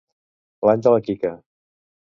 L'any 0.69 0.87
de 0.87 0.95
la 0.97 1.05
Quica. 1.11 1.35